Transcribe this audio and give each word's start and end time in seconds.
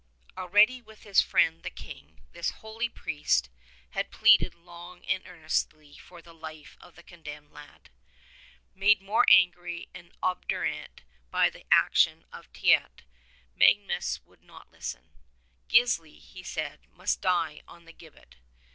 Already 0.35 0.81
with 0.81 1.03
his 1.03 1.21
friend 1.21 1.61
the 1.61 1.69
King 1.69 2.21
this 2.31 2.49
holy 2.49 2.89
priest 2.89 3.51
had 3.91 4.09
pleaded 4.09 4.55
long 4.55 5.05
and 5.05 5.27
earnestly 5.27 5.95
for 5.95 6.23
the 6.23 6.33
life 6.33 6.75
of 6.81 6.95
the 6.95 7.03
condemned 7.03 7.51
lad. 7.51 7.91
Made 8.73 8.99
more 8.99 9.27
angry 9.29 9.89
and 9.93 10.11
obdurate 10.23 11.03
by 11.29 11.51
the 11.51 11.65
action 11.71 12.25
of 12.33 12.51
Teit, 12.51 13.03
Mag 13.55 13.77
nus 13.85 14.19
would 14.25 14.41
not 14.41 14.71
listen. 14.71 15.11
Gisli, 15.69 16.17
he 16.19 16.41
said, 16.41 16.87
must 16.95 17.21
die 17.21 17.61
on 17.67 17.85
the 17.85 17.93
gibbet. 17.93 18.37